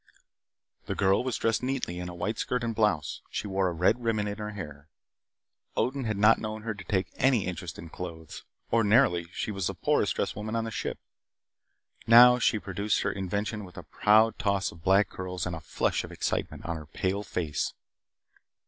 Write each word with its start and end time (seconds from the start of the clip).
The 0.87 0.95
girl 0.95 1.23
was 1.23 1.37
dressed 1.37 1.61
neatly 1.61 1.99
in 1.99 2.09
a 2.09 2.15
white 2.15 2.39
skirt 2.39 2.63
and 2.63 2.73
blouse. 2.73 3.21
She 3.29 3.45
wore 3.45 3.67
a 3.67 3.71
red 3.71 4.03
ribbon 4.03 4.27
in 4.27 4.39
her 4.39 4.49
hair. 4.49 4.89
Odin 5.77 6.05
had 6.05 6.17
not 6.17 6.39
known 6.39 6.63
her 6.63 6.73
to 6.73 6.83
take 6.83 7.11
any 7.17 7.45
interest 7.45 7.77
in 7.77 7.89
clothes. 7.89 8.43
Ordinarily 8.73 9.27
she 9.31 9.51
was 9.51 9.67
the 9.67 9.75
poorest 9.75 10.15
dressed 10.15 10.35
woman 10.35 10.55
on 10.55 10.63
the 10.63 10.71
ship. 10.71 10.97
Now, 12.07 12.39
she 12.39 12.57
produced 12.57 13.01
her 13.01 13.11
invention 13.11 13.63
with 13.63 13.77
a 13.77 13.83
proud 13.83 14.39
toss 14.39 14.71
of 14.71 14.83
black 14.83 15.07
curls 15.07 15.45
and 15.45 15.55
a 15.55 15.59
flush 15.61 16.03
of 16.03 16.11
excitement 16.11 16.65
on 16.65 16.77
her 16.77 16.87
pale 16.87 17.21
face. 17.21 17.75